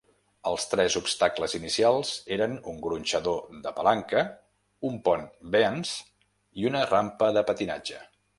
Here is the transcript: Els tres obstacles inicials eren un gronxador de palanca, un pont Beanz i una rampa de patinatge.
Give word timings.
Els 0.51 0.63
tres 0.69 0.93
obstacles 0.99 1.53
inicials 1.59 2.13
eren 2.37 2.55
un 2.71 2.79
gronxador 2.85 3.37
de 3.67 3.75
palanca, 3.81 4.25
un 4.91 4.97
pont 5.09 5.29
Beanz 5.57 5.93
i 6.63 6.67
una 6.73 6.83
rampa 6.95 7.31
de 7.39 7.47
patinatge. 7.53 8.03